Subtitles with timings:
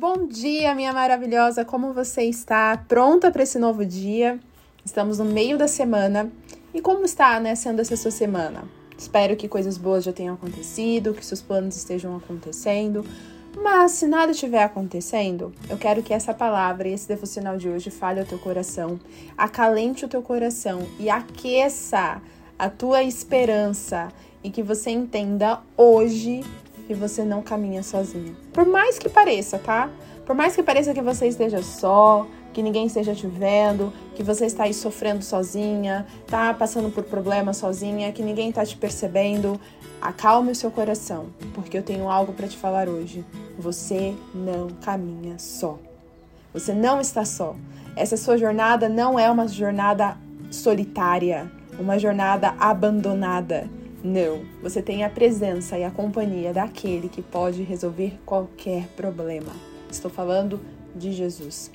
[0.00, 1.64] Bom dia, minha maravilhosa!
[1.64, 2.76] Como você está?
[2.86, 4.38] Pronta para esse novo dia?
[4.84, 6.30] Estamos no meio da semana.
[6.72, 8.62] E como está né, sendo essa sua semana?
[8.96, 13.04] Espero que coisas boas já tenham acontecido, que seus planos estejam acontecendo.
[13.60, 17.90] Mas se nada estiver acontecendo, eu quero que essa palavra e esse devocional de hoje
[17.90, 19.00] fale ao teu coração,
[19.36, 22.22] acalente o teu coração e aqueça
[22.56, 24.12] a tua esperança
[24.44, 26.44] e que você entenda hoje
[26.88, 28.34] que você não caminha sozinho.
[28.50, 29.90] Por mais que pareça, tá?
[30.24, 34.46] Por mais que pareça que você esteja só, que ninguém esteja te vendo, que você
[34.46, 39.60] está aí sofrendo sozinha, tá passando por problemas sozinha, que ninguém está te percebendo,
[40.00, 43.22] acalme o seu coração, porque eu tenho algo para te falar hoje.
[43.58, 45.78] Você não caminha só.
[46.54, 47.54] Você não está só.
[47.94, 50.16] Essa sua jornada não é uma jornada
[50.50, 53.68] solitária, uma jornada abandonada.
[54.02, 59.50] Não, você tem a presença e a companhia daquele que pode resolver qualquer problema.
[59.90, 60.60] Estou falando
[60.94, 61.72] de Jesus.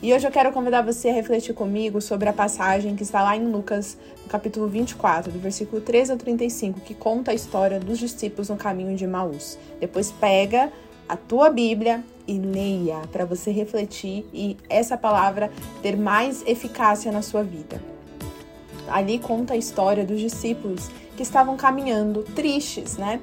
[0.00, 3.36] E hoje eu quero convidar você a refletir comigo sobre a passagem que está lá
[3.36, 7.98] em Lucas, no capítulo 24, do versículo 13 ao 35, que conta a história dos
[7.98, 9.58] discípulos no caminho de Maús.
[9.80, 10.72] Depois pega
[11.08, 15.50] a tua Bíblia e leia para você refletir e essa palavra
[15.82, 17.97] ter mais eficácia na sua vida.
[18.90, 23.20] Ali conta a história dos discípulos que estavam caminhando tristes, né?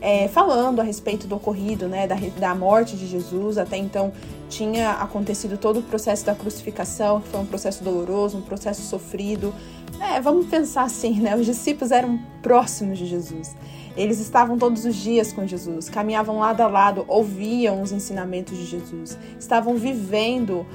[0.00, 3.56] É, falando a respeito do ocorrido, né, da, da morte de Jesus.
[3.56, 4.12] Até então
[4.50, 9.54] tinha acontecido todo o processo da crucificação, que foi um processo doloroso, um processo sofrido.
[10.00, 11.34] É, vamos pensar assim, né?
[11.36, 13.54] Os discípulos eram próximos de Jesus.
[13.96, 18.66] Eles estavam todos os dias com Jesus, caminhavam lado a lado, ouviam os ensinamentos de
[18.66, 20.66] Jesus, estavam vivendo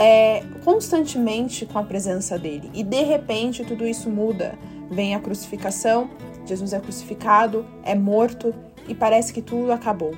[0.00, 2.70] é, constantemente com a presença dele.
[2.74, 4.58] E de repente tudo isso muda
[4.90, 6.10] Vem a crucificação,
[6.44, 8.52] Jesus é crucificado, é morto
[8.88, 10.12] e parece que tudo acabou.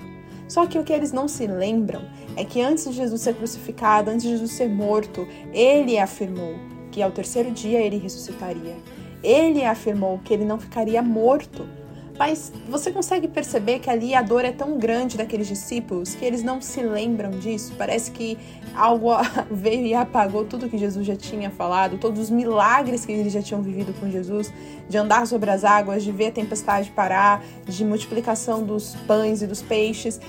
[0.49, 2.03] Só que o que eles não se lembram
[2.37, 6.55] é que antes de Jesus ser crucificado, antes de Jesus ser morto, ele afirmou
[6.91, 8.77] que ao terceiro dia ele ressuscitaria.
[9.23, 11.69] Ele afirmou que ele não ficaria morto,
[12.23, 16.41] mas você consegue perceber que ali a dor é tão grande daqueles discípulos que eles
[16.41, 17.73] não se lembram disso?
[17.77, 18.39] Parece que
[18.77, 19.09] algo
[19.51, 23.43] veio e apagou tudo que Jesus já tinha falado, todos os milagres que eles já
[23.43, 24.53] tinham vivido com Jesus,
[24.89, 29.47] de andar sobre as águas, de ver a tempestade parar, de multiplicação dos pães e
[29.49, 30.21] dos peixes.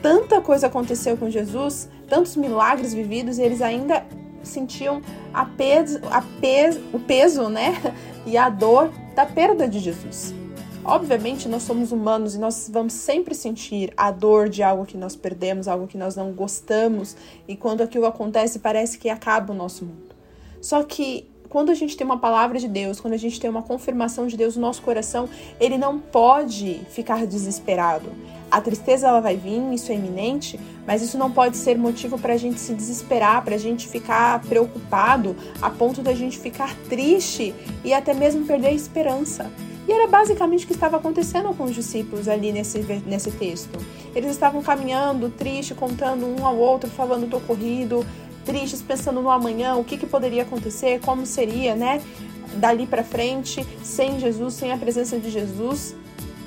[0.00, 4.06] Tanta coisa aconteceu com Jesus, tantos milagres vividos, e eles ainda
[4.42, 5.02] sentiam
[5.34, 7.74] a peso, a peso, o peso né?
[8.24, 10.40] e a dor da perda de Jesus.
[10.84, 15.14] Obviamente, nós somos humanos e nós vamos sempre sentir a dor de algo que nós
[15.14, 17.16] perdemos, algo que nós não gostamos,
[17.46, 20.12] e quando aquilo acontece, parece que acaba o nosso mundo.
[20.60, 23.62] Só que quando a gente tem uma palavra de Deus, quando a gente tem uma
[23.62, 25.28] confirmação de Deus no nosso coração,
[25.60, 28.10] ele não pode ficar desesperado.
[28.50, 32.32] A tristeza ela vai vir, isso é iminente, mas isso não pode ser motivo para
[32.32, 37.54] a gente se desesperar, para a gente ficar preocupado, a ponto da gente ficar triste
[37.84, 39.50] e até mesmo perder a esperança.
[39.86, 43.78] E era basicamente o que estava acontecendo com os discípulos ali nesse, nesse texto.
[44.14, 48.06] Eles estavam caminhando, tristes, contando um ao outro, falando do ocorrido,
[48.44, 52.00] tristes, pensando no amanhã, o que, que poderia acontecer, como seria, né?
[52.54, 55.96] Dali para frente, sem Jesus, sem a presença de Jesus.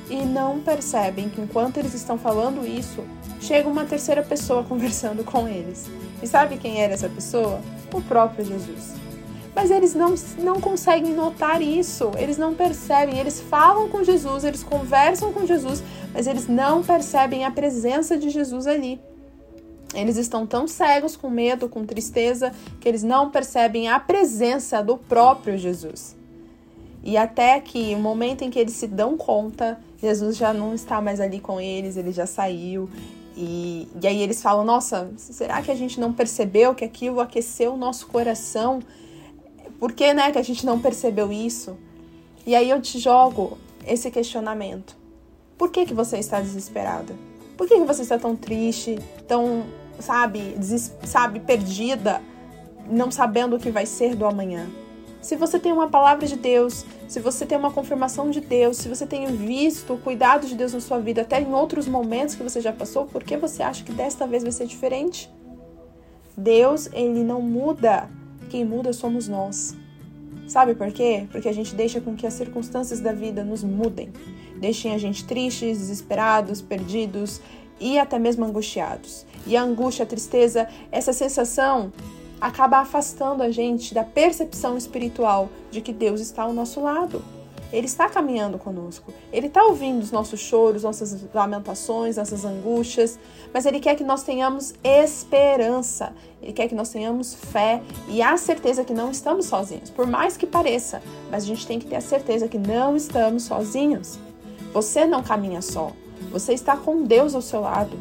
[0.10, 3.04] E não percebem que enquanto eles estão falando isso,
[3.42, 5.90] chega uma terceira pessoa conversando com eles.
[6.22, 7.60] E sabe quem era essa pessoa?
[7.92, 9.05] O próprio Jesus.
[9.56, 13.18] Mas eles não, não conseguem notar isso, eles não percebem.
[13.18, 15.82] Eles falam com Jesus, eles conversam com Jesus,
[16.14, 19.00] mas eles não percebem a presença de Jesus ali.
[19.94, 22.52] Eles estão tão cegos com medo, com tristeza,
[22.82, 26.16] que eles não percebem a presença do próprio Jesus.
[27.02, 31.00] E até que o momento em que eles se dão conta, Jesus já não está
[31.00, 32.90] mais ali com eles, ele já saiu.
[33.38, 37.74] E, e aí eles falam: Nossa, será que a gente não percebeu que aquilo aqueceu
[37.74, 38.80] o nosso coração?
[39.80, 41.78] Por que, né, que a gente não percebeu isso?
[42.46, 44.96] E aí eu te jogo esse questionamento.
[45.58, 47.16] Por que, que você está desesperada?
[47.58, 49.64] Por que, que você está tão triste, tão,
[50.00, 50.56] sabe,
[51.04, 52.22] sabe, perdida,
[52.90, 54.70] não sabendo o que vai ser do amanhã?
[55.22, 58.88] Se você tem uma palavra de Deus, se você tem uma confirmação de Deus, se
[58.88, 62.44] você tem visto o cuidado de Deus na sua vida, até em outros momentos que
[62.44, 65.32] você já passou, por que você acha que desta vez vai ser diferente?
[66.38, 68.08] Deus, ele não muda
[68.46, 69.76] quem muda somos nós.
[70.48, 71.28] Sabe por quê?
[71.32, 74.12] Porque a gente deixa com que as circunstâncias da vida nos mudem,
[74.58, 77.42] deixem a gente tristes, desesperados, perdidos
[77.80, 79.26] e até mesmo angustiados.
[79.48, 81.92] E a angústia, a tristeza, essa sensação
[82.40, 87.24] acaba afastando a gente da percepção espiritual de que Deus está ao nosso lado.
[87.72, 89.14] Ele está caminhando conosco.
[89.32, 93.20] Ele está ouvindo os nossos choros, nossas lamentações, nossas angústias,
[93.54, 96.14] mas Ele quer que nós tenhamos esperança.
[96.42, 100.38] Ele quer que nós tenhamos fé e a certeza que não estamos sozinhos, por mais
[100.38, 101.02] que pareça,
[101.32, 104.20] mas a gente tem que ter a certeza que não estamos sozinhos.
[104.74, 105.92] Você não caminha só.
[106.32, 107.98] Você está com Deus ao seu lado.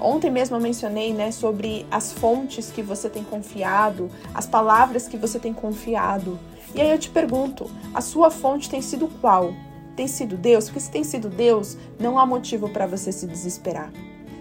[0.00, 5.16] Ontem mesmo eu mencionei né, sobre as fontes que você tem confiado, as palavras que
[5.16, 6.38] você tem confiado.
[6.74, 9.52] E aí eu te pergunto: a sua fonte tem sido qual?
[9.96, 10.66] Tem sido Deus?
[10.66, 13.92] Porque se tem sido Deus, não há motivo para você se desesperar.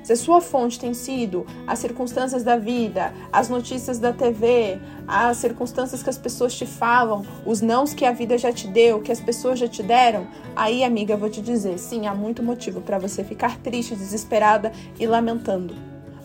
[0.03, 5.37] Se a sua fonte tem sido as circunstâncias da vida, as notícias da TV, as
[5.37, 9.11] circunstâncias que as pessoas te falam, os nãos que a vida já te deu, que
[9.11, 10.25] as pessoas já te deram,
[10.55, 14.71] aí, amiga, eu vou te dizer, sim, há muito motivo para você ficar triste, desesperada
[14.99, 15.75] e lamentando.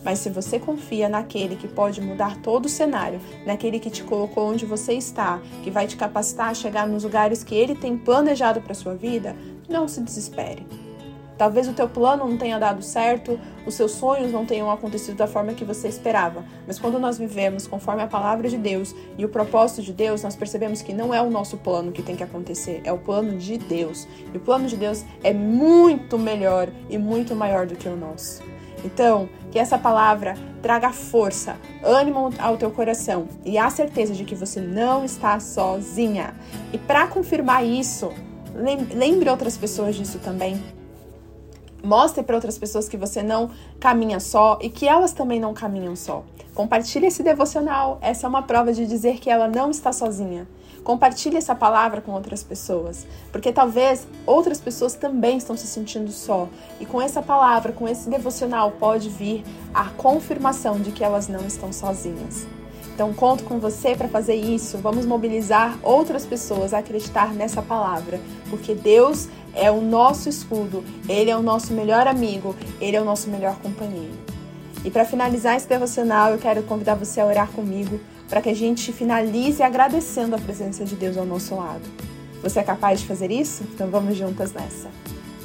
[0.04, 4.50] Mas se você confia naquele que pode mudar todo o cenário, naquele que te colocou
[4.50, 8.60] onde você está, que vai te capacitar a chegar nos lugares que ele tem planejado
[8.60, 9.34] para sua vida,
[9.68, 10.66] não se desespere.
[11.36, 15.26] Talvez o teu plano não tenha dado certo, os seus sonhos não tenham acontecido da
[15.26, 19.28] forma que você esperava, mas quando nós vivemos conforme a palavra de Deus e o
[19.28, 22.82] propósito de Deus, nós percebemos que não é o nosso plano que tem que acontecer,
[22.84, 24.06] é o plano de Deus.
[24.32, 28.53] E o plano de Deus é muito melhor e muito maior do que o nosso.
[28.84, 34.34] Então, que essa palavra traga força, ânimo ao teu coração e a certeza de que
[34.34, 36.34] você não está sozinha.
[36.72, 38.12] E para confirmar isso,
[38.94, 40.62] lembre outras pessoas disso também.
[41.82, 45.94] Mostre para outras pessoas que você não caminha só e que elas também não caminham
[45.94, 46.24] só.
[46.54, 47.98] Compartilhe esse devocional.
[48.00, 50.46] Essa é uma prova de dizer que ela não está sozinha.
[50.84, 56.46] Compartilhe essa palavra com outras pessoas, porque talvez outras pessoas também estão se sentindo só.
[56.78, 59.42] E com essa palavra, com esse devocional, pode vir
[59.72, 62.46] a confirmação de que elas não estão sozinhas.
[62.94, 64.76] Então, conto com você para fazer isso.
[64.76, 68.20] Vamos mobilizar outras pessoas a acreditar nessa palavra,
[68.50, 73.04] porque Deus é o nosso escudo, Ele é o nosso melhor amigo, Ele é o
[73.04, 74.12] nosso melhor companheiro.
[74.84, 77.98] E para finalizar esse devocional, eu quero convidar você a orar comigo
[78.34, 81.88] para que a gente finalize agradecendo a presença de Deus ao nosso lado.
[82.42, 83.62] Você é capaz de fazer isso?
[83.72, 84.90] Então vamos juntas nessa.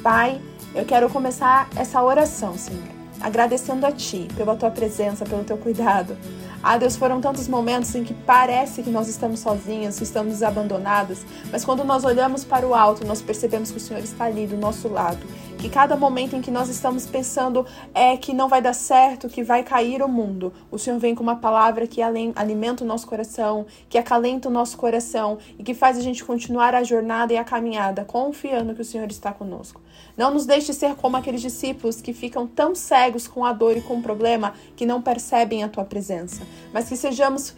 [0.02, 0.40] Pai,
[0.74, 2.82] eu quero começar essa oração, Senhor,
[3.20, 6.16] agradecendo a Ti pela Tua presença, pelo Teu cuidado,
[6.62, 11.20] ah, Deus, foram tantos momentos em que parece que nós estamos sozinhos, que estamos abandonados,
[11.50, 14.58] mas quando nós olhamos para o alto, nós percebemos que o Senhor está ali do
[14.58, 15.20] nosso lado.
[15.60, 19.42] Que cada momento em que nós estamos pensando é que não vai dar certo, que
[19.42, 23.66] vai cair o mundo, o Senhor vem com uma palavra que alimenta o nosso coração,
[23.86, 27.44] que acalenta o nosso coração e que faz a gente continuar a jornada e a
[27.44, 29.82] caminhada, confiando que o Senhor está conosco.
[30.16, 33.82] Não nos deixe ser como aqueles discípulos que ficam tão cegos com a dor e
[33.82, 36.42] com o problema que não percebem a tua presença,
[36.72, 37.54] mas que sejamos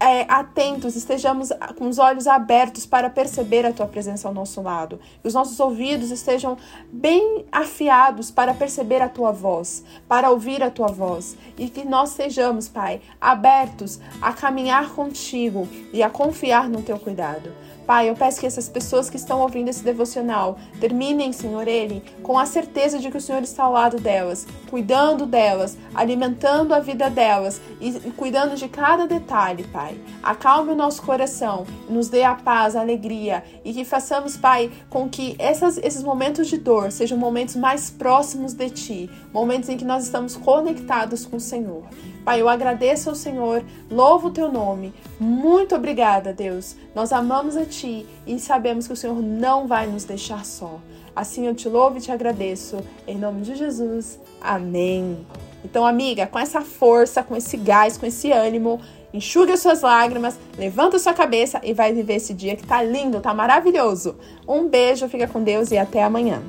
[0.00, 5.00] é, atentos, estejamos com os olhos abertos para perceber a tua presença ao nosso lado.
[5.22, 6.56] Que os nossos ouvidos estejam
[6.92, 11.36] bem afiados para perceber a tua voz, para ouvir a tua voz.
[11.58, 17.52] E que nós sejamos, Pai, abertos a caminhar contigo e a confiar no teu cuidado.
[17.86, 22.38] Pai, eu peço que essas pessoas que estão ouvindo esse devocional terminem, Senhor, ele com
[22.38, 27.10] a certeza de que o Senhor está ao lado delas, cuidando delas, alimentando a vida
[27.10, 29.96] delas e, cuidando de cada detalhe, Pai.
[30.22, 35.08] Acalme o nosso coração, nos dê a paz, a alegria e que façamos, Pai, com
[35.08, 39.84] que essas, esses momentos de dor sejam momentos mais próximos de Ti, momentos em que
[39.84, 41.84] nós estamos conectados com o Senhor.
[42.24, 44.94] Pai, eu agradeço ao Senhor, louvo o teu nome.
[45.20, 46.74] Muito obrigada, Deus.
[46.94, 50.80] Nós amamos a ti e sabemos que o Senhor não vai nos deixar só.
[51.14, 52.78] Assim eu te louvo e te agradeço.
[53.06, 54.18] Em nome de Jesus.
[54.40, 55.18] Amém.
[55.62, 58.80] Então, amiga, com essa força, com esse gás, com esse ânimo,
[59.12, 63.20] enxuga as suas lágrimas, levanta sua cabeça e vai viver esse dia que tá lindo,
[63.20, 64.16] tá maravilhoso.
[64.48, 66.42] Um beijo, fica com Deus e até amanhã.